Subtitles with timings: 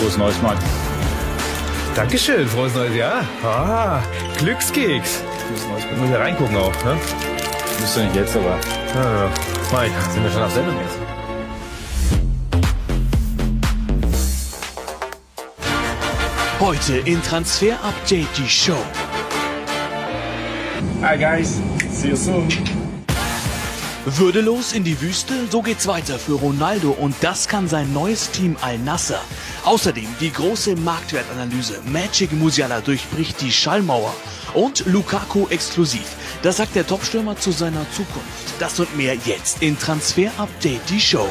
[0.00, 0.56] Frohes Neues, Mann.
[1.94, 3.22] Dankeschön, frohes neues Jahr.
[3.44, 4.00] Ah,
[4.38, 5.22] Glückskeks.
[5.98, 6.96] Muss ja reingucken auch, ne?
[7.78, 8.58] Müsste nicht jetzt, aber.
[8.94, 9.30] Ja, ja.
[9.70, 10.96] Mike, sind wir schon auf Sendung jetzt?
[16.60, 18.82] Heute in Transfer Update die Show.
[21.02, 21.60] Hi guys,
[21.92, 22.48] see you soon.
[24.16, 28.56] Würdelos in die Wüste, so geht's weiter für Ronaldo und das kann sein neues Team
[28.60, 29.20] Al-Nasser.
[29.64, 31.80] Außerdem die große Marktwertanalyse.
[31.86, 34.12] Magic Musiala durchbricht die Schallmauer.
[34.54, 36.16] Und Lukaku exklusiv.
[36.42, 38.54] Das sagt der Topstürmer zu seiner Zukunft.
[38.58, 41.28] Das und mehr jetzt in Transfer Update die Show.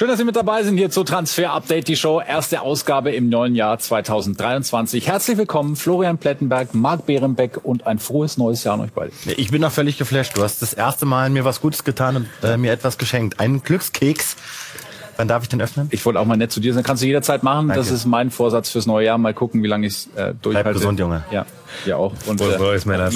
[0.00, 2.22] Schön, dass Sie mit dabei sind hier zu Transfer Update, die Show.
[2.26, 5.06] Erste Ausgabe im neuen Jahr 2023.
[5.06, 9.12] Herzlich willkommen, Florian Plettenberg, Marc Behrenbeck und ein frohes neues Jahr an euch beide.
[9.36, 10.38] Ich bin noch völlig geflasht.
[10.38, 13.40] Du hast das erste Mal mir was Gutes getan und äh, mir etwas geschenkt.
[13.40, 14.36] Einen Glückskeks.
[15.18, 15.88] Wann darf ich den öffnen?
[15.90, 16.82] Ich wollte auch mal nett zu dir sein.
[16.82, 17.68] Kannst du jederzeit machen.
[17.68, 17.82] Danke.
[17.82, 19.18] Das ist mein Vorsatz fürs neue Jahr.
[19.18, 20.70] Mal gucken, wie lange ich es äh, durchhalte.
[20.70, 21.24] Bleib gesund, Junge.
[21.30, 21.44] Ja,
[21.84, 22.14] ja auch.
[22.24, 23.14] Und Frohes Neues, Männers.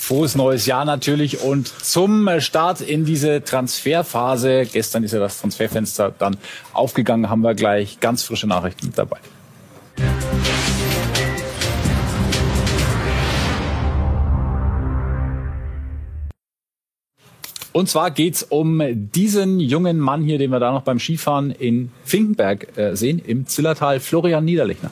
[0.00, 1.40] Frohes neues Jahr natürlich.
[1.40, 6.38] Und zum Start in diese Transferphase, gestern ist ja das Transferfenster dann
[6.72, 9.18] aufgegangen, haben wir gleich ganz frische Nachrichten mit dabei.
[17.72, 18.80] Und zwar geht's um
[19.12, 23.46] diesen jungen Mann hier, den wir da noch beim Skifahren in Finkenberg äh, sehen, im
[23.46, 24.90] Zillertal, Florian Niederlechner.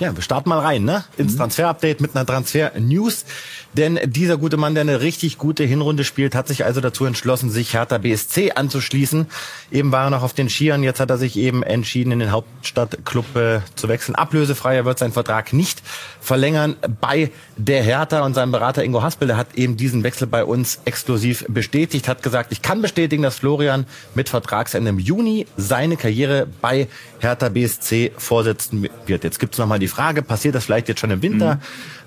[0.00, 1.04] Ja, wir starten mal rein, ne?
[1.18, 3.26] Ins Transfer-Update mit einer Transfer-News.
[3.74, 7.50] Denn dieser gute Mann, der eine richtig gute Hinrunde spielt, hat sich also dazu entschlossen,
[7.50, 9.26] sich Hertha BSC anzuschließen.
[9.70, 12.32] Eben war er noch auf den Skiern, jetzt hat er sich eben entschieden, in den
[12.32, 14.16] Hauptstadtclub äh, zu wechseln.
[14.16, 15.82] Ablösefrei, er wird seinen Vertrag nicht
[16.20, 18.22] verlängern bei der Hertha.
[18.22, 22.22] Und sein Berater Ingo Haspel, der hat eben diesen Wechsel bei uns exklusiv bestätigt, hat
[22.22, 26.88] gesagt, ich kann bestätigen, dass Florian mit Vertragsende im Juni seine Karriere bei
[27.20, 29.22] Hertha BSC vorsetzen wird.
[29.22, 31.60] Jetzt gibt's noch mal die Frage, passiert das vielleicht jetzt schon im Winter,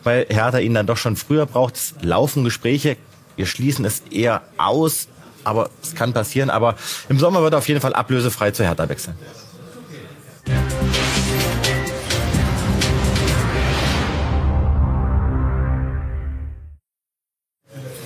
[0.03, 1.75] weil Hertha ihn dann doch schon früher braucht.
[1.75, 2.97] Es laufen Gespräche,
[3.35, 5.07] wir schließen es eher aus,
[5.43, 6.49] aber es kann passieren.
[6.49, 6.75] Aber
[7.09, 9.15] im Sommer wird er auf jeden Fall ablösefrei zu Hertha wechseln.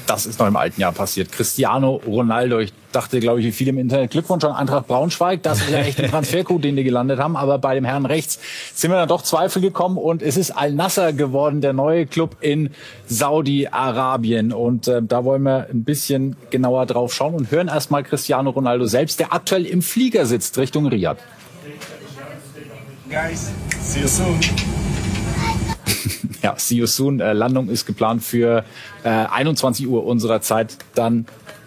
[0.07, 1.33] Das ist noch im alten Jahr passiert.
[1.33, 5.43] Cristiano Ronaldo, ich dachte, glaube ich, wie viele im Internet, Glückwunsch an Eintracht Braunschweig.
[5.43, 7.35] Das ist ja echt ein Transfercode, den die gelandet haben.
[7.35, 8.39] Aber bei dem Herrn rechts
[8.73, 12.69] sind wir dann doch Zweifel gekommen und es ist Al-Nasser geworden, der neue Club in
[13.07, 14.53] Saudi-Arabien.
[14.53, 18.85] Und äh, da wollen wir ein bisschen genauer drauf schauen und hören erstmal Cristiano Ronaldo
[18.85, 21.17] selbst, der aktuell im Flieger sitzt Richtung Riyadh.
[23.09, 23.51] Guys,
[23.81, 24.39] see you soon.
[26.41, 27.19] Ja, see you soon.
[27.19, 28.63] Äh, Landung ist geplant für
[29.03, 31.25] äh, 21 Uhr unserer Zeit dann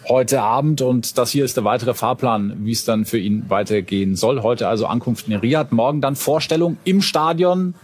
[0.09, 0.83] heute Abend.
[0.83, 4.43] Und das hier ist der weitere Fahrplan, wie es dann für ihn weitergehen soll.
[4.43, 7.75] Heute also Ankunft in Riyadh, morgen dann Vorstellung im Stadion.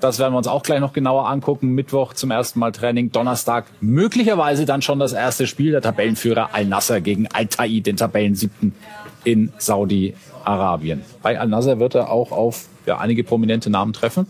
[0.00, 1.68] Das werden wir uns auch gleich noch genauer angucken.
[1.68, 5.72] Mittwoch zum ersten Mal Training, Donnerstag möglicherweise dann schon das erste Spiel.
[5.72, 8.74] Der Tabellenführer Al-Nasser gegen Al-Tai, den Tabellensiebten
[9.24, 11.02] in Saudi-Arabien.
[11.22, 14.26] Bei Al-Nasser wird er auch auf ja, einige prominente Namen treffen.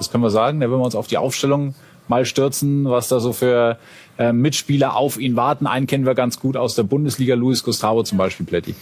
[0.00, 0.60] Das können wir sagen.
[0.60, 1.74] Da würden wir uns auf die Aufstellung
[2.08, 3.76] mal stürzen, was da so für
[4.18, 5.66] äh, Mitspieler auf ihn warten.
[5.66, 8.74] Einen kennen wir ganz gut aus der Bundesliga, Luis Gustavo zum Beispiel, Pletti.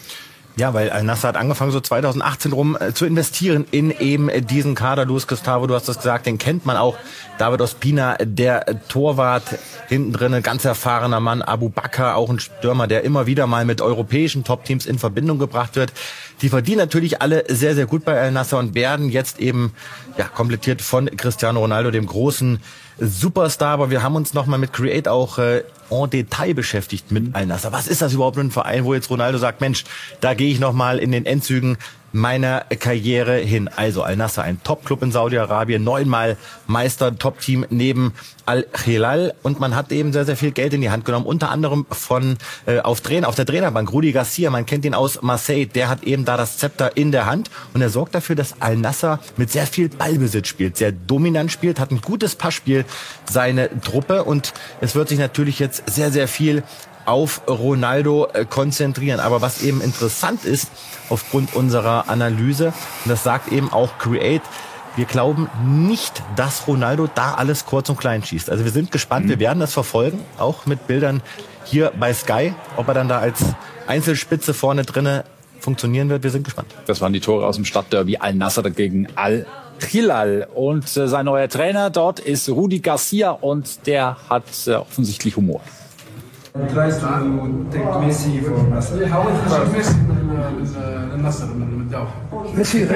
[0.59, 4.75] Ja, weil Al-Nassr hat angefangen, so 2018 rum äh, zu investieren in eben äh, diesen
[4.75, 5.05] Kader.
[5.05, 6.97] Luis Gustavo, du hast das gesagt, den kennt man auch.
[7.39, 11.43] David Ospina, der äh, Torwart, hinten drin ein ganz erfahrener Mann.
[11.43, 15.77] Abu Bakr, auch ein Stürmer, der immer wieder mal mit europäischen Top-Teams in Verbindung gebracht
[15.77, 15.93] wird.
[16.43, 19.75] Die verdienen natürlich alle sehr, sehr gut bei Al-Nassr und werden jetzt eben
[20.17, 22.59] ja, komplettiert von Cristiano Ronaldo, dem großen
[22.98, 23.70] Superstar.
[23.70, 27.72] Aber wir haben uns nochmal mit Create auch äh, en Detail beschäftigt mit Al-Nassr.
[27.72, 29.84] Was ist das überhaupt für ein Verein, wo jetzt Ronaldo sagt, Mensch,
[30.20, 31.78] da gehe ich nochmal in den Endzügen
[32.13, 33.69] meiner Karriere hin.
[33.75, 36.37] Also Al-Nassr, ein Top-Club in Saudi-Arabien, neunmal
[36.67, 38.15] Meister, Top-Team neben
[38.47, 41.87] Al-Hilal und man hat eben sehr, sehr viel Geld in die Hand genommen, unter anderem
[41.91, 43.93] von äh, auf, Trainer, auf der Trainerbank.
[43.93, 47.27] Rudi Garcia, man kennt ihn aus Marseille, der hat eben da das Zepter in der
[47.27, 51.78] Hand und er sorgt dafür, dass Al-Nassr mit sehr viel Ballbesitz spielt, sehr dominant spielt,
[51.78, 52.87] hat ein gutes Passspiel,
[53.31, 56.63] seine Truppe und es wird sich natürlich jetzt sehr, sehr viel
[57.09, 59.19] auf Ronaldo äh, konzentrieren.
[59.19, 60.69] Aber was eben interessant ist,
[61.09, 62.66] aufgrund unserer Analyse,
[63.05, 64.43] und das sagt eben auch Create,
[64.97, 68.51] wir glauben nicht, dass Ronaldo da alles kurz und klein schießt.
[68.51, 71.22] Also wir sind gespannt, wir werden das verfolgen, auch mit Bildern
[71.65, 73.45] hier bei Sky, ob er dann da als
[73.87, 75.25] Einzelspitze vorne drinne
[75.61, 76.25] funktionieren wird.
[76.25, 76.75] Wir sind gespannt.
[76.87, 80.49] Das waren die Tore aus dem Stadtderby Al-Nassr gegen Al-Hilal.
[80.54, 85.61] Und äh, sein neuer Trainer dort ist Rudi Garcia und der hat äh, offensichtlich Humor.
[86.59, 87.07] He tries to
[87.71, 88.91] take Messi for us.
[88.91, 89.95] How is
[92.55, 92.87] Messi?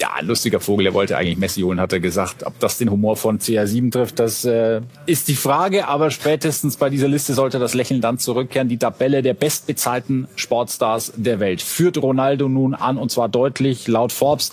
[0.00, 2.46] Ja, ein lustiger Vogel, er wollte eigentlich Messi holen, hat er gesagt.
[2.46, 5.88] Ob das den Humor von CR7 trifft, das äh, ist die Frage.
[5.88, 8.70] Aber spätestens bei dieser Liste sollte das Lächeln dann zurückkehren.
[8.70, 14.12] Die Tabelle der bestbezahlten Sportstars der Welt führt Ronaldo nun an und zwar deutlich laut
[14.12, 14.52] Forbes.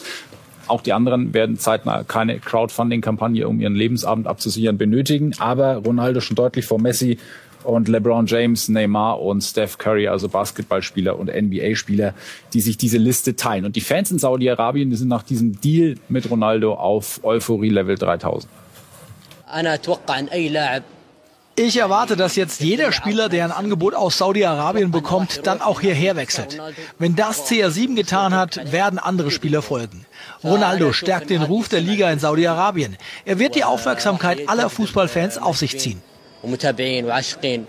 [0.68, 5.34] Auch die anderen werden zeitnah keine Crowdfunding-Kampagne, um ihren Lebensabend abzusichern, benötigen.
[5.40, 7.18] Aber Ronaldo schon deutlich vor Messi
[7.64, 12.14] und LeBron James, Neymar und Steph Curry, also Basketballspieler und NBA-Spieler,
[12.54, 13.66] die sich diese Liste teilen.
[13.66, 18.52] Und die Fans in Saudi-Arabien sind nach diesem Deal mit Ronaldo auf Euphorie-Level 3000.
[21.60, 26.16] Ich erwarte, dass jetzt jeder Spieler, der ein Angebot aus Saudi-Arabien bekommt, dann auch hierher
[26.16, 26.62] wechselt.
[27.00, 30.06] Wenn das CR7 getan hat, werden andere Spieler folgen.
[30.44, 32.96] Ronaldo stärkt den Ruf der Liga in Saudi-Arabien.
[33.26, 36.00] Er wird die Aufmerksamkeit aller Fußballfans auf sich ziehen.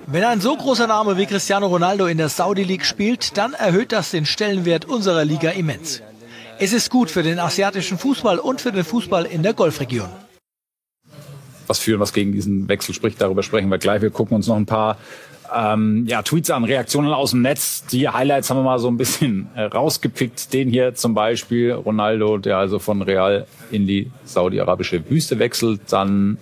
[0.06, 3.92] Wenn ein so großer Name wie Cristiano Ronaldo in der Saudi League spielt, dann erhöht
[3.92, 6.02] das den Stellenwert unserer Liga immens.
[6.58, 10.10] Es ist gut für den asiatischen Fußball und für den Fußball in der Golfregion.
[11.68, 14.02] Was für und was gegen diesen Wechsel spricht, darüber sprechen wir gleich.
[14.02, 14.96] Wir gucken uns noch ein paar
[15.54, 17.84] ähm, ja, Tweets an, Reaktionen aus dem Netz.
[17.86, 20.52] Die Highlights haben wir mal so ein bisschen äh, rausgepickt.
[20.52, 25.80] Den hier zum Beispiel, Ronaldo, der also von Real in die saudi-arabische Wüste wechselt.
[25.90, 26.38] Dann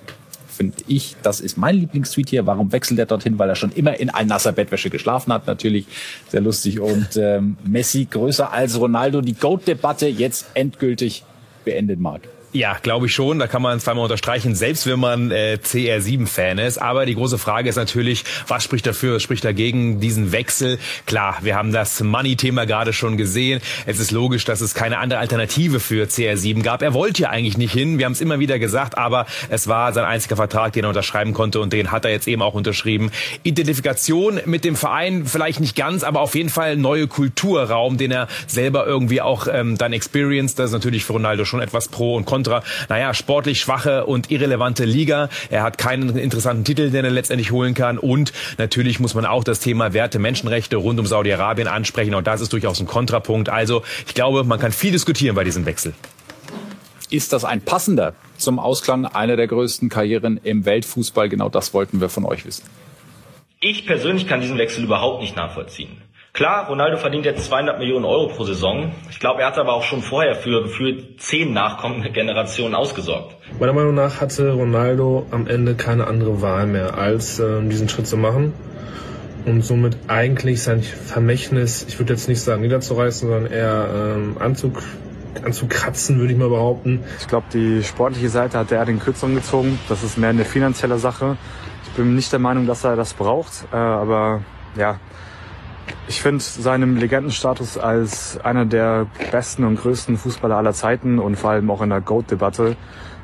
[0.49, 2.46] finde ich, das ist mein Lieblingstweet hier.
[2.46, 3.38] Warum wechselt er dorthin?
[3.38, 5.46] Weil er schon immer in ein nasser Bettwäsche geschlafen hat.
[5.46, 5.87] Natürlich
[6.28, 6.81] sehr lustig.
[6.81, 9.20] Und ähm, Messi größer als Ronaldo.
[9.20, 11.25] Die GOAT-Debatte jetzt endgültig
[11.64, 12.23] beendet, Marc.
[12.56, 13.38] Ja, glaube ich schon.
[13.38, 16.79] Da kann man zweimal unterstreichen, selbst wenn man äh, CR7-Fan ist.
[16.79, 20.79] Aber die große Frage ist natürlich, was spricht dafür, was spricht dagegen diesen Wechsel?
[21.05, 23.61] Klar, wir haben das Money-Thema gerade schon gesehen.
[23.85, 26.81] Es ist logisch, dass es keine andere Alternative für CR7 gab.
[26.81, 27.99] Er wollte ja eigentlich nicht hin.
[27.99, 31.35] Wir haben es immer wieder gesagt, aber es war sein einziger Vertrag, den er unterschreiben
[31.35, 33.11] konnte und den hat er jetzt eben auch unterschrieben.
[33.43, 38.29] Identifikation mit dem Verein vielleicht nicht ganz, aber auf jeden Fall neue Kulturraum, den er
[38.47, 40.59] selber irgendwie auch ähm, dann experienced.
[40.59, 44.31] Das ist natürlich für Ronaldo schon etwas pro und contra kontra, naja, sportlich schwache und
[44.31, 45.28] irrelevante Liga.
[45.50, 47.98] Er hat keinen interessanten Titel, den er letztendlich holen kann.
[47.98, 52.14] Und natürlich muss man auch das Thema Werte, Menschenrechte rund um Saudi-Arabien ansprechen.
[52.14, 53.48] Und das ist durchaus ein Kontrapunkt.
[53.48, 55.93] Also ich glaube, man kann viel diskutieren bei diesem Wechsel.
[57.08, 61.28] Ist das ein passender zum Ausklang einer der größten Karrieren im Weltfußball?
[61.28, 62.64] Genau das wollten wir von euch wissen.
[63.60, 66.02] Ich persönlich kann diesen Wechsel überhaupt nicht nachvollziehen.
[66.37, 68.93] Klar, Ronaldo verdient jetzt 200 Millionen Euro pro Saison.
[69.09, 73.35] Ich glaube, er hat aber auch schon vorher für gefühlt zehn nachkommende Generationen ausgesorgt.
[73.59, 78.06] Meiner Meinung nach hatte Ronaldo am Ende keine andere Wahl mehr, als äh, diesen Schritt
[78.06, 78.53] zu machen
[79.47, 84.83] und somit eigentlich sein Vermächtnis, ich würde jetzt nicht sagen niederzureißen, sondern eher ähm, Anzug
[85.43, 87.03] anzukratzen, würde ich mal behaupten.
[87.19, 89.79] Ich glaube, die sportliche Seite hat er den Kürzeren gezogen.
[89.88, 91.38] Das ist mehr eine finanzielle Sache.
[91.85, 94.43] Ich bin nicht der Meinung, dass er das braucht, äh, aber
[94.77, 94.99] ja,
[96.09, 101.50] ich finde seinem Legendenstatus als einer der besten und größten Fußballer aller Zeiten und vor
[101.50, 102.77] allem auch in der GOAT-Debatte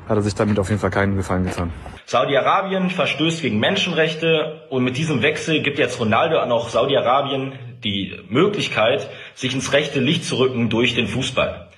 [0.08, 1.72] hat er sich damit auf jeden Fall keinen Gefallen getan.
[2.06, 7.52] Saudi-Arabien verstößt gegen Menschenrechte und mit diesem Wechsel gibt jetzt Ronaldo an auch Saudi-Arabien
[7.84, 11.68] die Möglichkeit, sich ins rechte Licht zu rücken durch den Fußball.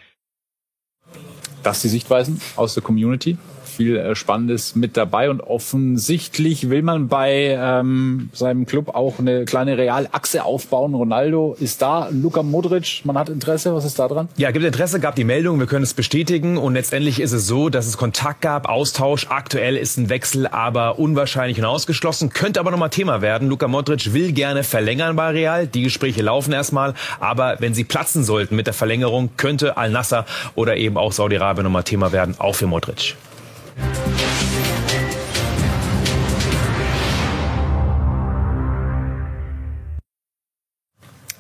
[1.63, 3.39] Das die Sichtweisen aus der Community
[3.75, 9.44] viel äh, Spannendes mit dabei und offensichtlich will man bei ähm, seinem Club auch eine
[9.44, 10.94] kleine Realachse aufbauen.
[10.94, 14.28] Ronaldo ist da, Luka Modric, man hat Interesse, was ist da dran?
[14.37, 17.69] Ja, gibt Interesse, gab die Meldung, wir können es bestätigen und letztendlich ist es so,
[17.69, 19.26] dass es Kontakt gab, Austausch.
[19.28, 23.49] Aktuell ist ein Wechsel aber unwahrscheinlich und ausgeschlossen, könnte aber nochmal Thema werden.
[23.49, 28.25] Luka Modric will gerne verlängern bei Real, die Gespräche laufen erstmal, aber wenn sie platzen
[28.25, 32.66] sollten mit der Verlängerung, könnte Al-Nasser oder eben auch Saudi-Arabien nochmal Thema werden, auch für
[32.66, 33.16] Modric.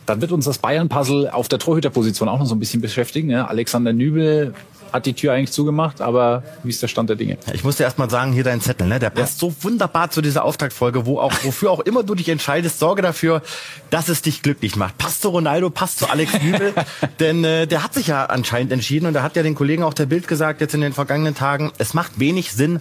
[0.06, 3.30] Dann wird uns das Bayern-Puzzle auf der Torhüterposition auch noch so ein bisschen beschäftigen.
[3.30, 4.54] Ja, Alexander Nübel
[4.94, 7.36] hat die Tür eigentlich zugemacht, aber wie ist der Stand der Dinge?
[7.52, 9.00] Ich musste erst mal sagen, hier dein Zettel, ne?
[9.00, 9.48] Der passt ja.
[9.48, 13.42] so wunderbar zu dieser Auftaktfolge, wo auch, wofür auch immer du dich entscheidest, sorge dafür,
[13.90, 14.96] dass es dich glücklich macht.
[14.96, 16.72] Passt zu Ronaldo, passt zu Alex Nübel,
[17.18, 19.94] denn äh, der hat sich ja anscheinend entschieden und da hat ja den Kollegen auch
[19.94, 22.78] der Bild gesagt, jetzt in den vergangenen Tagen, es macht wenig Sinn,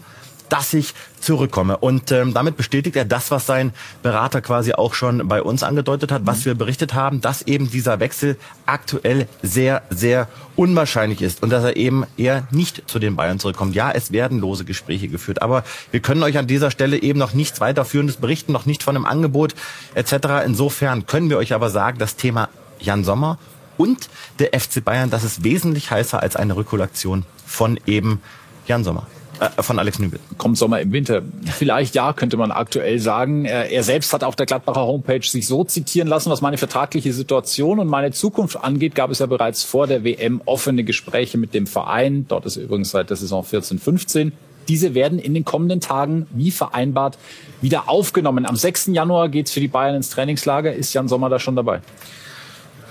[0.50, 1.78] dass ich zurückkomme.
[1.78, 6.12] Und ähm, damit bestätigt er das, was sein Berater quasi auch schon bei uns angedeutet
[6.12, 11.50] hat, was wir berichtet haben, dass eben dieser Wechsel aktuell sehr, sehr unwahrscheinlich ist und
[11.50, 13.76] dass er eben eher nicht zu den Bayern zurückkommt.
[13.76, 17.34] Ja, es werden lose Gespräche geführt, aber wir können euch an dieser Stelle eben noch
[17.34, 19.56] nichts weiterführendes berichten, noch nicht von einem Angebot
[19.96, 20.44] etc.
[20.46, 23.40] Insofern können wir euch aber sagen, das Thema Jan Sommer
[23.78, 24.10] und
[24.40, 28.22] der FC Bayern, das ist wesentlich heißer als eine Rückholaktion von eben
[28.68, 29.08] Jan Sommer.
[29.40, 30.20] Äh, von Alex Nübel.
[30.38, 31.22] Kommt Sommer im Winter.
[31.58, 33.46] Vielleicht ja, könnte man aktuell sagen.
[33.46, 37.80] Er selbst hat auf der Gladbacher Homepage sich so zitieren lassen, was meine vertragliche Situation
[37.80, 41.68] und meine Zukunft angeht, gab es ja bereits vor der WM offene Gespräche mit dem
[41.68, 42.26] Verein.
[42.28, 44.32] Dort ist er übrigens seit der Saison 14, 15.
[44.68, 47.18] Diese werden in den kommenden Tagen, wie vereinbart,
[47.62, 48.46] wieder aufgenommen.
[48.46, 48.88] Am 6.
[48.88, 50.74] Januar geht's für die Bayern ins Trainingslager.
[50.74, 51.82] Ist Jan Sommer da schon dabei?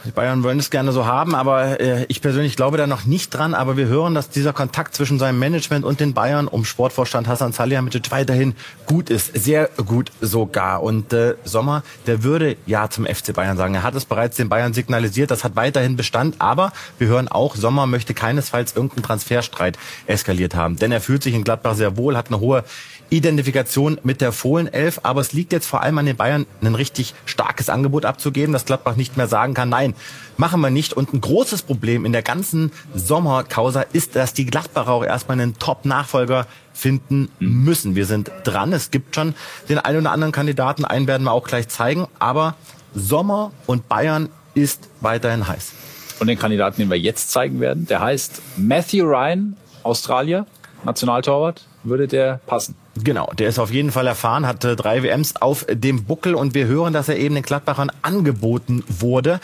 [0.04, 3.30] Die Bayern wollen es gerne so haben, aber äh, ich persönlich glaube da noch nicht
[3.30, 3.54] dran.
[3.54, 7.52] Aber wir hören, dass dieser Kontakt zwischen seinem Management und den Bayern um Sportvorstand Hassan
[7.52, 8.54] Salihamidzic weiterhin
[8.86, 9.36] gut ist.
[9.36, 10.82] Sehr gut sogar.
[10.82, 13.74] Und äh, Sommer, der würde ja zum FC Bayern sagen.
[13.74, 15.30] Er hat es bereits den Bayern signalisiert.
[15.30, 16.36] Das hat weiterhin Bestand.
[16.40, 20.76] Aber wir hören auch, Sommer möchte keinesfalls irgendeinen Transferstreit eskaliert haben.
[20.76, 22.64] Denn er fühlt sich in Gladbach sehr wohl, hat eine hohe
[23.12, 25.00] Identifikation mit der Fohlenelf.
[25.02, 28.64] Aber es liegt jetzt vor allem an den Bayern, ein richtig starkes Angebot abzugeben, dass
[28.64, 29.94] Gladbach nicht mehr sagen kann, nein,
[30.38, 30.94] machen wir nicht.
[30.94, 35.58] Und ein großes Problem in der ganzen Sommerkausa ist, dass die Gladbacher auch erstmal einen
[35.58, 37.94] Top-Nachfolger finden müssen.
[37.94, 38.72] Wir sind dran.
[38.72, 39.34] Es gibt schon
[39.68, 40.84] den einen oder anderen Kandidaten.
[40.84, 42.06] Einen werden wir auch gleich zeigen.
[42.18, 42.54] Aber
[42.94, 45.72] Sommer und Bayern ist weiterhin heiß.
[46.18, 50.46] Und den Kandidaten, den wir jetzt zeigen werden, der heißt Matthew Ryan, Australier,
[50.84, 52.76] Nationaltorwart, würde der passen?
[52.94, 56.66] Genau, der ist auf jeden Fall erfahren, hat drei WMs auf dem Buckel und wir
[56.66, 59.40] hören, dass er eben den Gladbachern angeboten wurde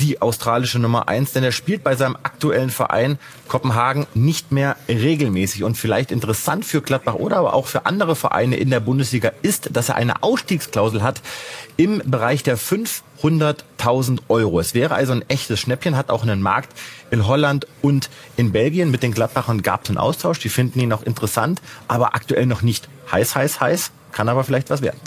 [0.00, 5.64] die australische Nummer eins, denn er spielt bei seinem aktuellen Verein Kopenhagen nicht mehr regelmäßig.
[5.64, 9.76] Und vielleicht interessant für Gladbach oder aber auch für andere Vereine in der Bundesliga ist,
[9.76, 11.20] dass er eine Ausstiegsklausel hat
[11.76, 14.60] im Bereich der 500.000 Euro.
[14.60, 16.70] Es wäre also ein echtes Schnäppchen, hat auch einen Markt
[17.10, 18.90] in Holland und in Belgien.
[18.90, 22.62] Mit den Gladbachern gab es einen Austausch, die finden ihn auch interessant, aber aktuell noch
[22.62, 25.00] nicht heiß, heiß, heiß, kann aber vielleicht was werden.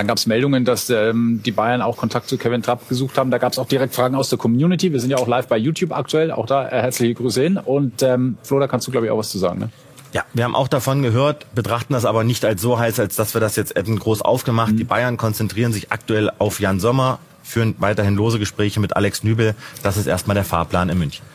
[0.00, 3.30] Dann gab es Meldungen, dass ähm, die Bayern auch Kontakt zu Kevin Trapp gesucht haben.
[3.30, 4.94] Da gab es auch direkt Fragen aus der Community.
[4.94, 6.30] Wir sind ja auch live bei YouTube aktuell.
[6.30, 7.58] Auch da äh, herzliche Grüße hin.
[7.58, 9.60] Und ähm, Flo, da kannst du, glaube ich, auch was zu sagen.
[9.60, 9.68] Ne?
[10.14, 13.34] Ja, wir haben auch davon gehört, betrachten das aber nicht als so heiß, als dass
[13.34, 14.72] wir das jetzt etwas groß aufgemacht.
[14.72, 14.78] Mhm.
[14.78, 19.54] Die Bayern konzentrieren sich aktuell auf Jan Sommer, führen weiterhin lose Gespräche mit Alex Nübel.
[19.82, 21.26] Das ist erstmal der Fahrplan in München.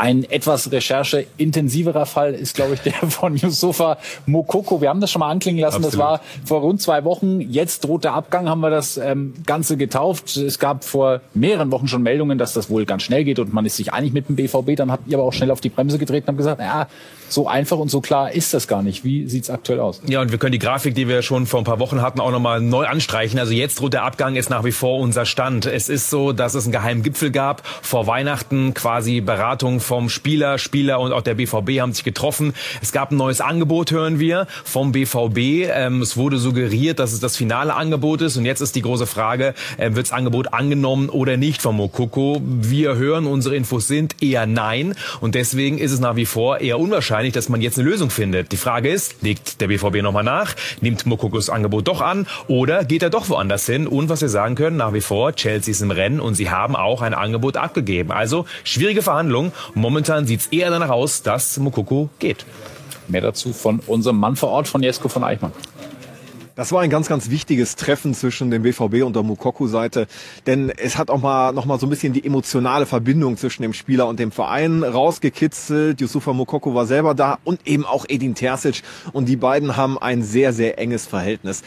[0.00, 4.80] Ein etwas rechercheintensiverer Fall ist, glaube ich, der von Yusufa Mokoko.
[4.80, 5.84] Wir haben das schon mal anklingen lassen.
[5.84, 5.92] Absolut.
[5.92, 7.42] Das war vor rund zwei Wochen.
[7.42, 10.38] Jetzt droht der Abgang, haben wir das ähm, Ganze getauft.
[10.38, 13.66] Es gab vor mehreren Wochen schon Meldungen, dass das wohl ganz schnell geht und man
[13.66, 14.74] ist sich einig mit dem BVB.
[14.74, 16.88] Dann habt ihr aber auch schnell auf die Bremse getreten und haben gesagt, ja,
[17.28, 19.04] so einfach und so klar ist das gar nicht.
[19.04, 20.02] Wie sieht's aktuell aus?
[20.06, 22.30] Ja, und wir können die Grafik, die wir schon vor ein paar Wochen hatten, auch
[22.30, 23.38] nochmal neu anstreichen.
[23.38, 25.66] Also jetzt droht der Abgang, ist nach wie vor unser Stand.
[25.66, 30.58] Es ist so, dass es einen geheimen Gipfel gab vor Weihnachten, quasi Beratung vom Spieler,
[30.58, 32.54] Spieler und auch der BVB haben sich getroffen.
[32.80, 35.68] Es gab ein neues Angebot, hören wir, vom BVB.
[35.68, 38.36] Ähm, es wurde suggeriert, dass es das finale Angebot ist.
[38.36, 42.40] Und jetzt ist die große Frage, äh, wird das Angebot angenommen oder nicht von Mokoko?
[42.40, 44.94] Wir hören, unsere Infos sind eher nein.
[45.20, 48.52] Und deswegen ist es nach wie vor eher unwahrscheinlich, dass man jetzt eine Lösung findet.
[48.52, 53.02] Die Frage ist, legt der BVB nochmal nach, nimmt Mokokos Angebot doch an oder geht
[53.02, 53.88] er doch woanders hin?
[53.88, 56.76] Und was wir sagen können, nach wie vor, Chelsea ist im Rennen und sie haben
[56.76, 58.12] auch ein Angebot abgegeben.
[58.12, 59.50] Also schwierige Verhandlungen.
[59.80, 62.44] Momentan sieht es eher danach aus, dass Mokoko geht.
[63.08, 65.52] Mehr dazu von unserem Mann vor Ort, von Jesko von Eichmann.
[66.54, 70.06] Das war ein ganz, ganz wichtiges Treffen zwischen dem BVB und der Mukoku-Seite,
[70.46, 73.72] denn es hat auch mal noch mal so ein bisschen die emotionale Verbindung zwischen dem
[73.72, 75.98] Spieler und dem Verein rausgekitzelt.
[76.02, 78.82] Yusufa Mukoko war selber da und eben auch Edin Terzic
[79.12, 81.62] und die beiden haben ein sehr, sehr enges Verhältnis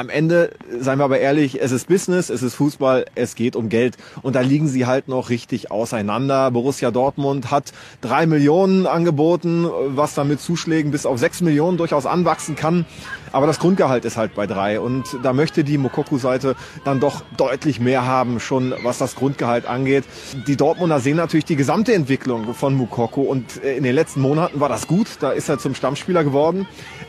[0.00, 3.68] am Ende, seien wir aber ehrlich, es ist Business, es ist Fußball, es geht um
[3.68, 3.98] Geld.
[4.22, 6.50] Und da liegen sie halt noch richtig auseinander.
[6.50, 12.06] Borussia Dortmund hat drei Millionen angeboten, was dann mit Zuschlägen bis auf sechs Millionen durchaus
[12.06, 12.86] anwachsen kann.
[13.32, 14.80] Aber das Grundgehalt ist halt bei drei.
[14.80, 20.04] Und da möchte die Mokoku-Seite dann doch deutlich mehr haben, schon was das Grundgehalt angeht.
[20.46, 23.22] Die Dortmunder sehen natürlich die gesamte Entwicklung von Mukoko.
[23.22, 25.06] Und in den letzten Monaten war das gut.
[25.20, 26.66] Da ist er zum Stammspieler geworden.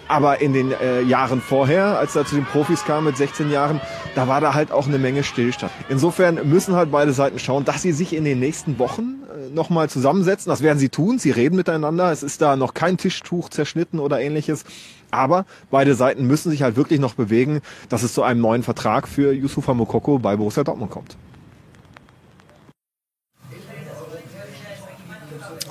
[0.07, 3.81] Aber in den äh, Jahren vorher, als er zu den Profis kam mit 16 Jahren,
[4.15, 5.71] da war da halt auch eine Menge Stillstand.
[5.89, 9.89] Insofern müssen halt beide Seiten schauen, dass sie sich in den nächsten Wochen äh, nochmal
[9.89, 10.50] zusammensetzen.
[10.50, 11.19] Das werden sie tun.
[11.19, 12.11] Sie reden miteinander.
[12.11, 14.65] Es ist da noch kein Tischtuch zerschnitten oder ähnliches.
[15.11, 19.07] Aber beide Seiten müssen sich halt wirklich noch bewegen, dass es zu einem neuen Vertrag
[19.07, 21.17] für Yusufa Mokoko bei Borussia Dortmund kommt.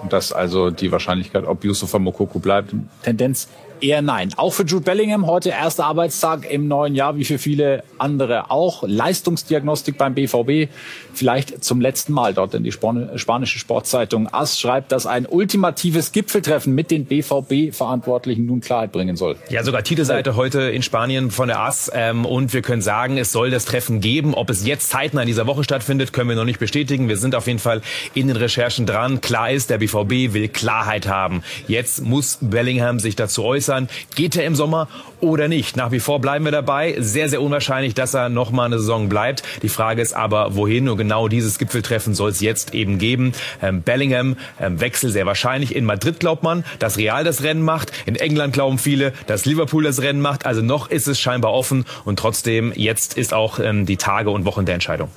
[0.02, 3.48] Und dass also die Wahrscheinlichkeit, ob Yusufa Mokoko bleibt, Tendenz
[3.80, 4.30] Eher nein.
[4.36, 8.84] Auch für Jude Bellingham heute erster Arbeitstag im neuen Jahr, wie für viele andere auch.
[8.86, 10.70] Leistungsdiagnostik beim BVB,
[11.14, 16.74] vielleicht zum letzten Mal dort, denn die spanische Sportzeitung AS schreibt, dass ein ultimatives Gipfeltreffen
[16.74, 19.36] mit den BVB-Verantwortlichen nun Klarheit bringen soll.
[19.48, 23.32] Ja, sogar Titelseite heute in Spanien von der AS ähm, und wir können sagen, es
[23.32, 24.34] soll das Treffen geben.
[24.34, 27.08] Ob es jetzt zeitnah in dieser Woche stattfindet, können wir noch nicht bestätigen.
[27.08, 27.80] Wir sind auf jeden Fall
[28.12, 29.22] in den Recherchen dran.
[29.22, 31.42] Klar ist, der BVB will Klarheit haben.
[31.66, 33.88] Jetzt muss Bellingham sich dazu äußern äußern.
[34.14, 34.88] Geht er im Sommer
[35.20, 35.76] oder nicht?
[35.76, 36.96] Nach wie vor bleiben wir dabei.
[36.98, 39.42] Sehr, sehr unwahrscheinlich, dass er noch mal eine Saison bleibt.
[39.62, 40.88] Die Frage ist aber, wohin?
[40.88, 43.32] Und genau dieses Gipfeltreffen soll es jetzt eben geben.
[43.62, 45.74] Ähm, Bellingham, ähm, Wechsel sehr wahrscheinlich.
[45.74, 47.92] In Madrid glaubt man, dass Real das Rennen macht.
[48.06, 50.46] In England glauben viele, dass Liverpool das Rennen macht.
[50.46, 51.84] Also noch ist es scheinbar offen.
[52.04, 55.10] Und trotzdem, jetzt ist auch ähm, die Tage und Wochen der Entscheidung.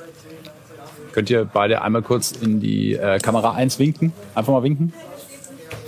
[1.14, 4.14] Könnt ihr beide einmal kurz in die äh, Kamera 1 winken?
[4.34, 4.94] Einfach mal winken.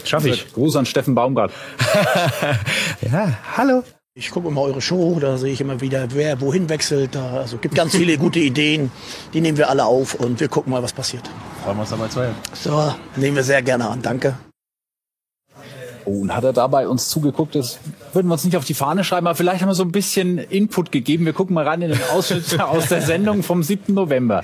[0.06, 0.54] Schaffe ich.
[0.54, 1.52] Gruß an Steffen Baumgart.
[3.02, 3.84] ja, hallo.
[4.18, 7.16] Ich gucke immer eure Show, da sehe ich immer wieder, wer wohin wechselt.
[7.16, 8.90] Da, also gibt ganz viele gute Ideen,
[9.34, 11.30] die nehmen wir alle auf und wir gucken mal, was passiert.
[11.64, 12.38] Freuen wir uns dabei zu helfen.
[12.54, 14.02] So, nehmen wir sehr gerne an.
[14.02, 14.38] Danke.
[16.06, 17.56] Oh, und hat er dabei uns zugeguckt?
[17.56, 17.80] Das
[18.14, 20.38] würden wir uns nicht auf die Fahne schreiben, aber vielleicht haben wir so ein bisschen
[20.38, 21.26] Input gegeben.
[21.26, 23.94] Wir gucken mal rein in den Ausschnitt aus der Sendung vom 7.
[23.94, 24.44] November.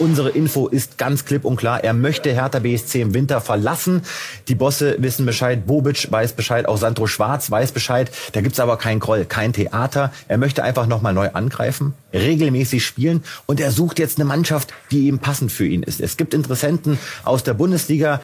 [0.00, 1.84] Unsere Info ist ganz klipp und klar.
[1.84, 4.02] Er möchte Hertha BSC im Winter verlassen.
[4.48, 5.66] Die Bosse wissen Bescheid.
[5.66, 6.66] Bobic weiß Bescheid.
[6.66, 8.10] Auch Sandro Schwarz weiß Bescheid.
[8.32, 10.12] Da gibt's aber keinen Groll, kein Theater.
[10.26, 13.22] Er möchte einfach nochmal neu angreifen, regelmäßig spielen.
[13.46, 16.00] Und er sucht jetzt eine Mannschaft, die ihm passend für ihn ist.
[16.00, 18.20] Es gibt Interessenten aus der Bundesliga.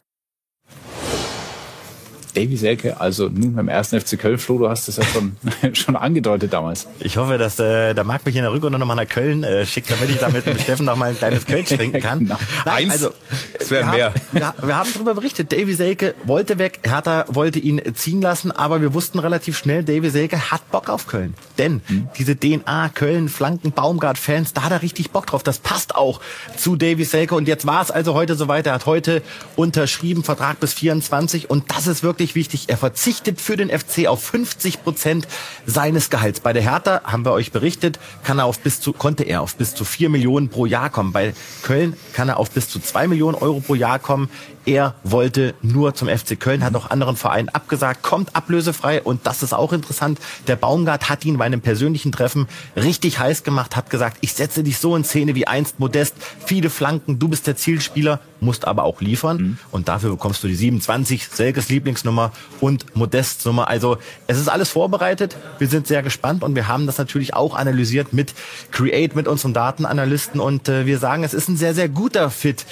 [2.32, 5.36] Davy Selke, also nun beim ersten FC Köln, Flo, du hast es ja schon,
[5.74, 6.86] schon angedeutet damals.
[7.00, 9.90] Ich hoffe, dass äh, der Marc mich in der Rückrunde nochmal nach Köln äh, schickt,
[9.90, 12.20] damit ich da mit Steffen noch mal ein kleines Köln trinken kann.
[12.20, 12.38] genau.
[12.64, 13.10] Nein, Eins, also,
[13.58, 14.14] es wäre mehr.
[14.32, 18.80] wir, wir haben darüber berichtet, Davy Selke wollte weg, Hertha wollte ihn ziehen lassen, aber
[18.80, 21.34] wir wussten relativ schnell, Davy Selke hat Bock auf Köln.
[21.58, 22.08] Denn mhm.
[22.18, 25.42] diese DNA, Köln, Flanken, Baumgart-Fans, da hat er richtig Bock drauf.
[25.42, 26.20] Das passt auch
[26.56, 27.34] zu Davy Selke.
[27.34, 28.66] Und jetzt war es also heute soweit.
[28.66, 29.22] Er hat heute
[29.56, 31.50] unterschrieben, Vertrag bis 24.
[31.50, 32.68] Und das ist wirklich wirklich wichtig.
[32.68, 35.26] Er verzichtet für den FC auf 50 Prozent
[35.64, 36.40] seines Gehalts.
[36.40, 39.56] Bei der Hertha haben wir euch berichtet, kann er auf bis zu, konnte er auf
[39.56, 41.12] bis zu 4 Millionen pro Jahr kommen.
[41.12, 44.28] Bei Köln kann er auf bis zu 2 Millionen Euro pro Jahr kommen.
[44.66, 49.42] Er wollte nur zum FC Köln, hat auch anderen Vereinen abgesagt, kommt ablösefrei und das
[49.42, 50.18] ist auch interessant.
[50.48, 54.62] Der Baumgart hat ihn bei einem persönlichen Treffen richtig heiß gemacht, hat gesagt, ich setze
[54.62, 56.14] dich so in Szene wie einst Modest,
[56.44, 59.58] viele Flanken, du bist der Zielspieler, musst aber auch liefern mhm.
[59.70, 63.68] und dafür bekommst du die 27, Selkes Lieblingsnummer und Modests Nummer.
[63.68, 63.96] Also
[64.26, 68.12] es ist alles vorbereitet, wir sind sehr gespannt und wir haben das natürlich auch analysiert
[68.12, 68.34] mit
[68.72, 72.66] Create, mit unserem Datenanalysten und äh, wir sagen, es ist ein sehr, sehr guter Fit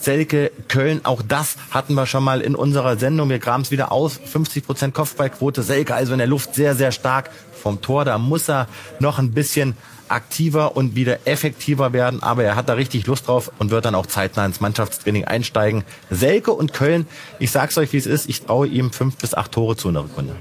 [0.00, 3.28] Selke, Köln, auch das hatten wir schon mal in unserer Sendung.
[3.28, 4.20] Wir graben es wieder aus.
[4.24, 5.62] 50 Prozent Kopfballquote.
[5.62, 7.30] Selke also in der Luft sehr, sehr stark
[7.62, 8.04] vom Tor.
[8.04, 8.68] Da muss er
[9.00, 9.76] noch ein bisschen
[10.08, 12.22] aktiver und wieder effektiver werden.
[12.22, 15.84] Aber er hat da richtig Lust drauf und wird dann auch zeitnah ins Mannschaftstraining einsteigen.
[16.10, 17.06] Selke und Köln,
[17.38, 18.28] ich sag's euch, wie es ist.
[18.28, 20.36] Ich traue ihm fünf bis acht Tore zu in der Rückrunde.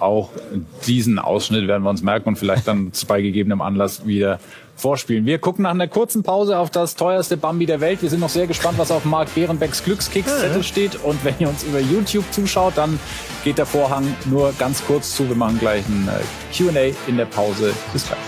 [0.00, 0.30] Auch
[0.86, 4.40] diesen Ausschnitt werden wir uns merken und vielleicht dann bei gegebenem Anlass wieder
[4.76, 5.26] vorspielen.
[5.26, 8.02] Wir gucken nach einer kurzen Pause auf das teuerste Bambi der Welt.
[8.02, 11.02] Wir sind noch sehr gespannt, was auf Marc Behrenbecks Glückskickszettel steht.
[11.04, 12.98] Und wenn ihr uns über YouTube zuschaut, dann
[13.44, 15.28] geht der Vorhang nur ganz kurz zu.
[15.28, 17.72] Wir machen gleich ein äh, Q&A in der Pause.
[17.92, 18.18] Bis gleich.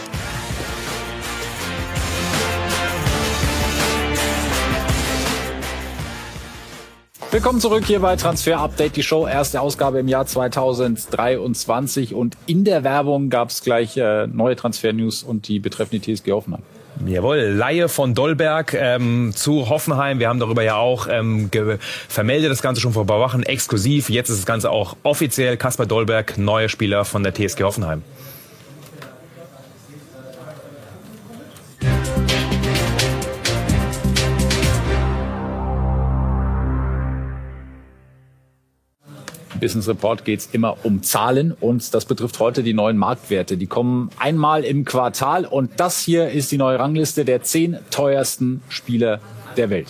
[7.34, 12.62] Willkommen zurück hier bei Transfer Update, die Show, erste Ausgabe im Jahr 2023 und in
[12.62, 16.62] der Werbung gab es gleich äh, neue Transfer-News und die betreffen die TSG Hoffenheim.
[17.04, 20.20] Jawohl, Laie von Dolberg ähm, zu Hoffenheim.
[20.20, 21.50] Wir haben darüber ja auch ähm,
[22.08, 24.10] vermeldet, das Ganze schon vor ein paar Wochen exklusiv.
[24.10, 25.56] Jetzt ist das Ganze auch offiziell.
[25.56, 28.02] Kaspar Dolberg, neuer Spieler von der TSG Hoffenheim.
[39.64, 43.57] Business Report geht es immer um Zahlen und das betrifft heute die neuen Marktwerte.
[43.57, 48.61] Die kommen einmal im Quartal und das hier ist die neue Rangliste der zehn teuersten
[48.68, 49.20] Spieler
[49.57, 49.87] der Welt.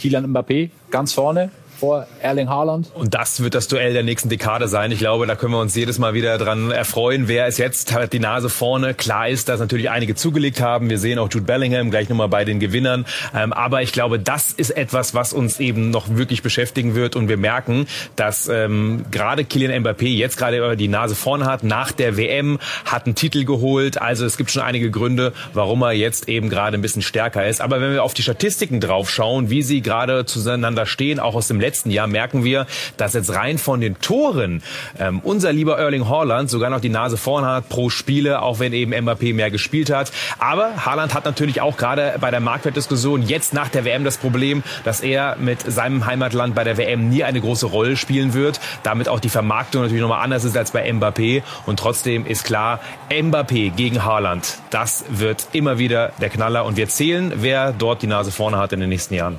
[0.00, 2.90] Kylian Mbappé ganz vorne, vor Erling Haaland.
[2.94, 4.92] Und das wird das Duell der nächsten Dekade sein.
[4.92, 7.26] Ich glaube, da können wir uns jedes Mal wieder dran erfreuen.
[7.26, 8.92] Wer ist jetzt hat die Nase vorne?
[8.92, 10.90] Klar ist, dass natürlich einige zugelegt haben.
[10.90, 13.06] Wir sehen auch Jude Bellingham gleich nochmal bei den Gewinnern.
[13.34, 17.16] Ähm, aber ich glaube, das ist etwas, was uns eben noch wirklich beschäftigen wird.
[17.16, 21.64] Und wir merken, dass ähm, gerade Kylian Mbappé jetzt gerade die Nase vorne hat.
[21.64, 24.00] Nach der WM hat einen Titel geholt.
[24.00, 27.62] Also es gibt schon einige Gründe, warum er jetzt eben gerade ein bisschen stärker ist.
[27.62, 31.48] Aber wenn wir auf die Statistiken drauf schauen, wie sie gerade zueinander stehen, auch aus
[31.48, 34.60] dem letzten letzten Jahr, merken wir, dass jetzt rein von den Toren
[34.98, 38.72] ähm, unser lieber Erling Haaland sogar noch die Nase vorn hat pro Spiele, auch wenn
[38.72, 40.10] eben Mbappé mehr gespielt hat.
[40.40, 44.64] Aber Haaland hat natürlich auch gerade bei der Marktwertdiskussion jetzt nach der WM das Problem,
[44.82, 48.58] dass er mit seinem Heimatland bei der WM nie eine große Rolle spielen wird.
[48.82, 51.44] Damit auch die Vermarktung natürlich nochmal anders ist als bei Mbappé.
[51.66, 52.80] Und trotzdem ist klar,
[53.10, 56.64] Mbappé gegen Haaland, das wird immer wieder der Knaller.
[56.64, 59.38] Und wir zählen, wer dort die Nase vorne hat in den nächsten Jahren.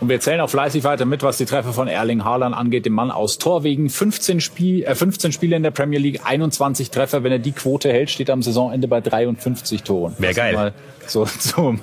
[0.00, 2.92] Und wir zählen auch fleißig weiter mit, was die Treffer von Erling Haaland angeht, dem
[2.92, 3.88] Mann aus Torwegen.
[3.88, 7.24] 15, Spiel, äh, 15 Spiele in der Premier League, 21 Treffer.
[7.24, 10.14] Wenn er die Quote hält, steht er am Saisonende bei 53 Toren.
[10.18, 10.54] Wäre geil.
[10.54, 10.72] Mal
[11.10, 11.80] so zum,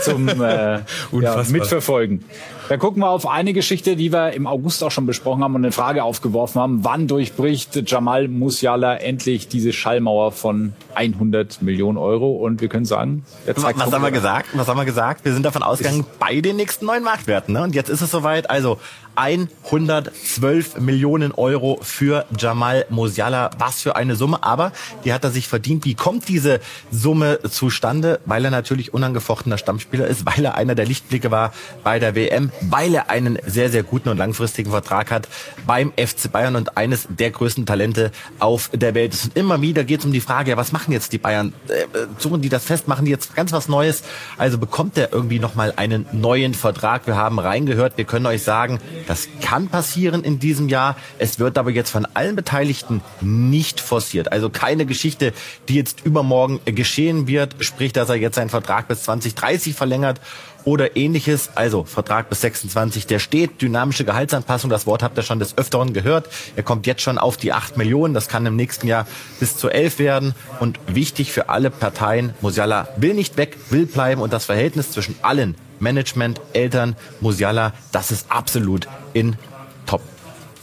[0.00, 0.80] zum äh,
[1.12, 2.24] ja, Mitverfolgen.
[2.68, 5.64] Dann gucken wir auf eine Geschichte, die wir im August auch schon besprochen haben und
[5.64, 6.84] eine Frage aufgeworfen haben.
[6.84, 12.32] Wann durchbricht Jamal Musiala endlich diese Schallmauer von 100 Millionen Euro?
[12.32, 14.48] Und wir können sagen, der zeigt Was haben wir gesagt?
[14.52, 15.24] Was haben wir gesagt?
[15.24, 17.54] Wir sind davon ausgegangen, bei den nächsten neuen Marktwerten.
[17.54, 17.57] Ne?
[17.62, 18.50] Und jetzt ist es soweit.
[18.50, 18.78] Also
[19.18, 23.50] 112 Millionen Euro für Jamal Musiala.
[23.58, 24.42] Was für eine Summe.
[24.42, 24.72] Aber
[25.04, 25.84] die hat er sich verdient.
[25.84, 28.20] Wie kommt diese Summe zustande?
[28.24, 31.52] Weil er natürlich unangefochtener Stammspieler ist, weil er einer der Lichtblicke war
[31.82, 35.28] bei der WM weil er einen sehr, sehr guten und langfristigen Vertrag hat
[35.66, 39.26] beim FC Bayern und eines der größten Talente auf der Welt ist.
[39.26, 41.52] Und immer wieder geht es um die Frage, ja, was machen jetzt die Bayern?
[41.68, 41.84] Äh,
[42.18, 42.88] suchen die das fest?
[42.88, 44.02] Machen die jetzt ganz was Neues?
[44.36, 47.06] Also bekommt er irgendwie nochmal einen neuen Vertrag?
[47.06, 47.96] Wir haben reingehört.
[47.96, 50.94] Wir können euch sagen, das kann passieren in diesem Jahr.
[51.18, 54.32] Es wird aber jetzt von allen Beteiligten nicht forciert.
[54.32, 55.32] Also keine Geschichte,
[55.68, 57.56] die jetzt übermorgen geschehen wird.
[57.60, 60.20] Sprich, dass er jetzt seinen Vertrag bis 2030 verlängert
[60.68, 61.50] oder ähnliches.
[61.54, 63.62] Also Vertrag bis 26, der steht.
[63.62, 66.28] Dynamische Gehaltsanpassung, das Wort habt ihr schon des Öfteren gehört.
[66.56, 68.12] Er kommt jetzt schon auf die 8 Millionen.
[68.12, 69.06] Das kann im nächsten Jahr
[69.40, 70.34] bis zu 11 werden.
[70.60, 74.20] Und wichtig für alle Parteien, Musiala will nicht weg, will bleiben.
[74.20, 79.36] Und das Verhältnis zwischen allen Management, Eltern, Musiala, das ist absolut in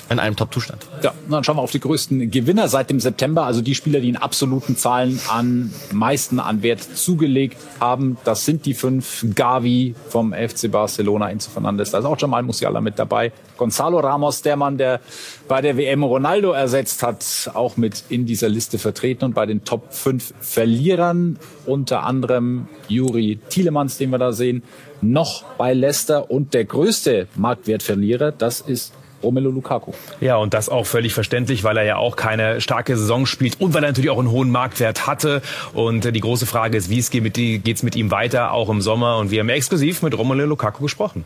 [0.09, 0.85] in einem Top-Zustand.
[1.01, 4.09] Ja, dann schauen wir auf die größten Gewinner seit dem September, also die Spieler, die
[4.09, 8.17] in absoluten Zahlen am meisten an Wert zugelegt haben.
[8.23, 9.25] Das sind die fünf.
[9.33, 13.31] Gavi vom FC Barcelona, Enzo Fernandes, da ist auch Jamal Musiala mit dabei.
[13.57, 14.99] Gonzalo Ramos, der Mann, der
[15.47, 19.63] bei der WM Ronaldo ersetzt hat, auch mit in dieser Liste vertreten und bei den
[19.63, 24.63] Top 5 Verlierern unter anderem Juri Tielemans, den wir da sehen,
[25.01, 29.91] noch bei Leicester und der größte Marktwertverlierer, das ist Romelu Lukaku.
[30.21, 33.73] Ja, und das auch völlig verständlich, weil er ja auch keine starke Saison spielt und
[33.73, 35.41] weil er natürlich auch einen hohen Marktwert hatte.
[35.73, 38.81] Und die große Frage ist, wie es geht mit, geht's mit ihm weiter, auch im
[38.81, 39.17] Sommer.
[39.17, 41.25] Und wir haben exklusiv mit Romelu Lukaku gesprochen.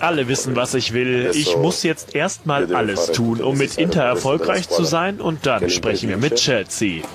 [0.00, 1.30] Alle wissen, was ich will.
[1.32, 6.10] Ich muss jetzt erstmal alles tun, um mit Inter erfolgreich zu sein und dann sprechen
[6.10, 7.02] wir mit Chelsea.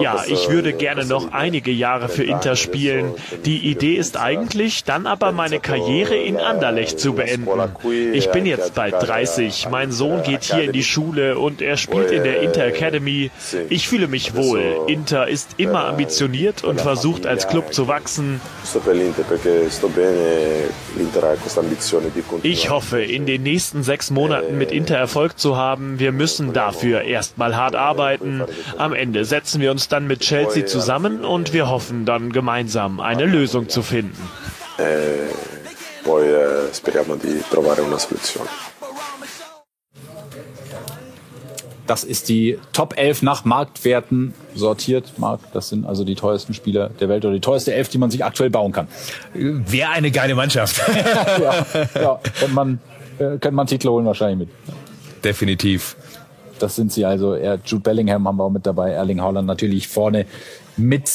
[0.00, 3.14] Ja, ich würde gerne noch einige Jahre für Inter spielen.
[3.44, 7.48] Die Idee ist eigentlich, dann aber meine Karriere in Anderlecht zu beenden.
[8.12, 12.10] Ich bin jetzt bald 30, mein Sohn geht hier in die Schule und er spielt
[12.10, 13.30] in der Inter Academy.
[13.68, 14.80] Ich fühle mich wohl.
[14.86, 18.40] Inter ist immer ambitioniert und versucht als Club zu wachsen.
[22.42, 25.98] Ich hoffe, in den nächsten sechs Monaten mit Inter Erfolg zu haben.
[25.98, 28.42] Wir müssen dafür erstmal hart arbeiten.
[28.76, 33.00] Am Ende setzen setzen wir uns dann mit Chelsea zusammen und wir hoffen dann gemeinsam
[33.00, 34.28] eine Lösung zu finden.
[34.78, 35.30] Eh,
[41.86, 45.14] das ist die Top 11 nach Marktwerten sortiert.
[45.16, 48.10] Mark, das sind also die teuersten Spieler der Welt oder die teuerste 11, die man
[48.10, 48.88] sich aktuell bauen kann.
[49.32, 50.82] Wäre eine geile Mannschaft.
[51.40, 52.78] ja, ja, könnte man,
[53.18, 54.48] äh, könnte man Titel holen wahrscheinlich mit.
[55.24, 55.96] Definitiv.
[56.62, 57.34] Das sind sie also.
[57.34, 58.90] Er, Jude Bellingham haben wir auch mit dabei.
[58.92, 60.26] Erling Haaland natürlich vorne
[60.76, 61.10] mit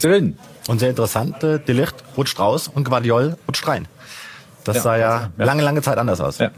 [0.00, 0.38] drin.
[0.68, 3.88] Und sehr interessant, äh, Delicht rutscht raus und Guardiol rutscht rein.
[4.64, 6.38] Das ja, sah ja, ja lange, lange Zeit anders aus.
[6.38, 6.50] Ja.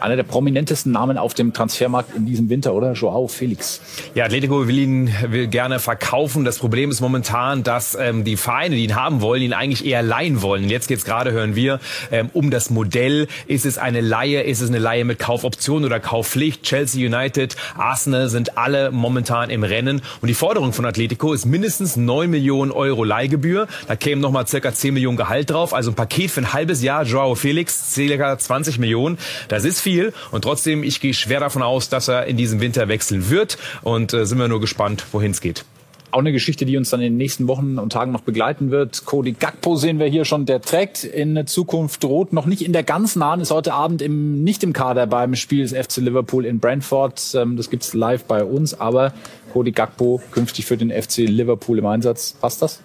[0.00, 2.92] Einer der prominentesten Namen auf dem Transfermarkt in diesem Winter, oder?
[2.92, 3.80] Joao Felix.
[4.14, 6.44] Ja, Atletico will ihn will gerne verkaufen.
[6.44, 10.02] Das Problem ist momentan, dass ähm, die Vereine, die ihn haben wollen, ihn eigentlich eher
[10.02, 10.64] leihen wollen.
[10.64, 11.80] Und jetzt geht's gerade, hören wir,
[12.10, 13.28] ähm, um das Modell.
[13.46, 14.42] Ist es eine Leihe?
[14.42, 16.62] Ist es eine Leihe mit Kaufoption oder Kaufpflicht?
[16.62, 20.02] Chelsea United, Arsenal sind alle momentan im Rennen.
[20.20, 23.66] Und die Forderung von Atletico ist mindestens 9 Millionen Euro Leihgebühr.
[23.88, 25.74] Da kämen nochmal circa 10 Millionen Gehalt drauf.
[25.74, 27.04] Also ein Paket für ein halbes Jahr.
[27.04, 29.18] Joao Felix, circa 20 Millionen.
[29.48, 30.12] Das ist viel.
[30.32, 33.56] Und trotzdem, ich gehe schwer davon aus, dass er in diesem Winter wechseln wird.
[33.82, 35.64] Und äh, sind wir nur gespannt, wohin es geht.
[36.10, 39.04] auch eine Geschichte, die uns dann in den nächsten Wochen und Tagen noch begleiten wird.
[39.04, 42.82] Cody Gakpo sehen wir hier schon, der trägt in Zukunft rot, noch nicht in der
[42.82, 46.58] ganz nahen, ist heute Abend im, nicht im Kader beim Spiel des FC Liverpool in
[46.58, 47.22] Brentford.
[47.36, 49.12] Ähm, das gibt's live bei uns, aber
[49.52, 52.34] Cody Gakpo künftig für den FC Liverpool im Einsatz.
[52.40, 52.80] Passt das?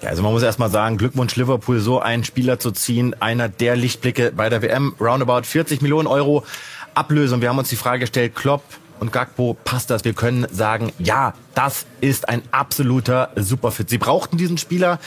[0.00, 3.74] Ja, also man muss erstmal sagen, Glückwunsch Liverpool, so einen Spieler zu ziehen, einer der
[3.74, 6.44] Lichtblicke bei der WM, roundabout 40 Millionen Euro
[6.94, 7.40] Ablösung.
[7.40, 8.62] Wir haben uns die Frage gestellt, Klopp
[9.00, 10.04] und Gakpo, passt das?
[10.04, 13.90] Wir können sagen, ja, das ist ein absoluter Superfit.
[13.90, 15.00] Sie brauchten diesen Spieler,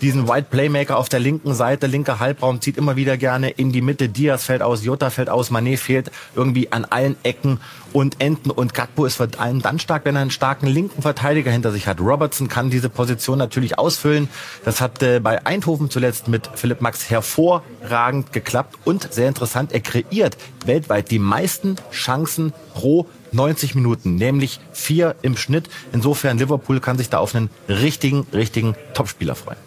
[0.00, 3.82] diesen White Playmaker auf der linken Seite, linker Halbraum, zieht immer wieder gerne in die
[3.82, 4.08] Mitte.
[4.08, 7.60] Diaz fällt aus, Jota fällt aus, Manet fehlt irgendwie an allen Ecken
[7.92, 8.50] und Enden.
[8.50, 11.86] Und Gakpo ist vor allem dann stark, wenn er einen starken linken Verteidiger hinter sich
[11.86, 12.00] hat.
[12.00, 14.28] Robertson kann diese Position natürlich ausfüllen.
[14.64, 19.80] Das hat äh, bei Eindhoven zuletzt mit Philipp Max hervorragend geklappt und sehr interessant, er
[19.80, 25.68] kreiert weltweit die meisten Chancen pro 90 Minuten, nämlich vier im Schnitt.
[25.92, 29.58] Insofern Liverpool kann sich da auf einen richtigen, richtigen Topspieler freuen.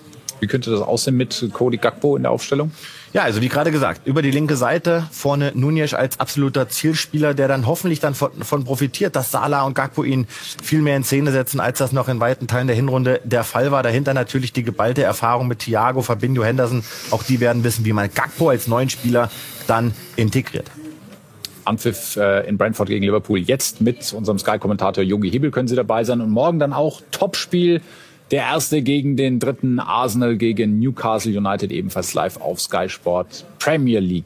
[0.41, 2.71] Wie könnte das aussehen mit Cody Gakpo in der Aufstellung?
[3.13, 7.47] Ja, also wie gerade gesagt, über die linke Seite vorne Nunez als absoluter Zielspieler, der
[7.47, 11.32] dann hoffentlich dann von, von profitiert, dass Salah und Gakpo ihn viel mehr in Szene
[11.32, 13.84] setzen, als das noch in weiten Teilen der Hinrunde der Fall war.
[13.84, 16.84] Dahinter natürlich die geballte Erfahrung mit Thiago, Fabinho, Henderson.
[17.12, 19.30] Auch die werden wissen, wie man Gakpo als neuen Spieler
[19.67, 20.71] dann integriert.
[21.71, 23.39] Anpfiff äh, in Brentford gegen Liverpool.
[23.39, 26.21] Jetzt mit unserem Sky-Kommentator Jogi Hebel können Sie dabei sein.
[26.21, 27.81] Und morgen dann auch Topspiel.
[28.29, 33.99] Der erste gegen den dritten Arsenal gegen Newcastle United ebenfalls live auf Sky Sport Premier
[33.99, 34.23] League.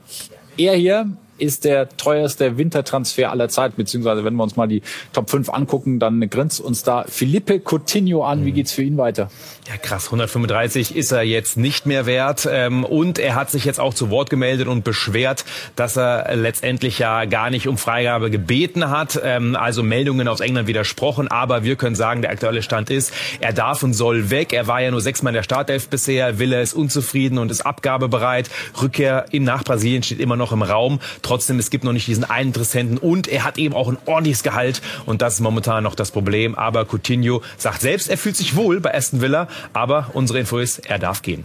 [0.58, 4.82] Er hier ist der teuerste Wintertransfer aller Zeit, beziehungsweise wenn wir uns mal die
[5.14, 8.46] Top 5 angucken, dann grinst uns da Felipe Coutinho an.
[8.46, 9.30] Wie geht's für ihn weiter?
[9.68, 10.06] Ja, krass.
[10.06, 12.48] 135 ist er jetzt nicht mehr wert.
[12.50, 15.44] Ähm, und er hat sich jetzt auch zu Wort gemeldet und beschwert,
[15.76, 19.20] dass er letztendlich ja gar nicht um Freigabe gebeten hat.
[19.24, 21.28] Ähm, also Meldungen aus England widersprochen.
[21.28, 24.54] Aber wir können sagen, der aktuelle Stand ist, er darf und soll weg.
[24.54, 26.40] Er war ja nur sechsmal in der Startelf bisher.
[26.40, 28.50] Will er ist unzufrieden und ist abgabebereit.
[28.82, 31.00] Rückkehr in nach Brasilien steht immer noch im Raum.
[31.26, 34.44] Trotzdem, es gibt noch nicht diesen einen Interessenten und er hat eben auch ein ordentliches
[34.44, 36.54] Gehalt und das ist momentan noch das Problem.
[36.54, 40.86] Aber Coutinho sagt selbst, er fühlt sich wohl bei Aston Villa, aber unsere Info ist,
[40.86, 41.44] er darf gehen.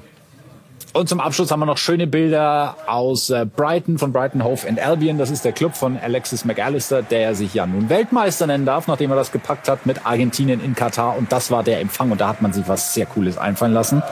[0.93, 4.79] Und zum Abschluss haben wir noch schöne Bilder aus äh, Brighton, von Brighton Hove and
[4.79, 5.17] Albion.
[5.17, 9.11] Das ist der Club von Alexis McAllister, der sich ja nun Weltmeister nennen darf, nachdem
[9.11, 11.17] er das gepackt hat mit Argentinien in Katar.
[11.17, 14.03] Und das war der Empfang und da hat man sich was sehr Cooles einfallen lassen.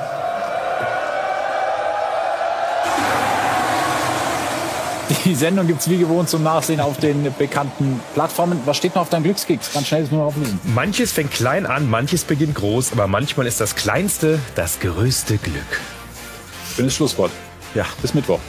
[5.24, 8.60] Die Sendung gibt's wie gewohnt zum Nachsehen auf den bekannten Plattformen.
[8.66, 9.72] Was steht noch auf deinem Glückskeks?
[9.72, 10.60] Ganz schnell ist nur auflösen.
[10.64, 15.80] Manches fängt klein an, manches beginnt groß, aber manchmal ist das Kleinste das größte Glück.
[16.76, 17.30] Schönes Schlusswort.
[17.74, 17.86] Ja.
[18.02, 18.40] Bis Mittwoch.